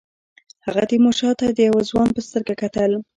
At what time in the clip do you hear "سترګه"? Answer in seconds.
2.27-2.53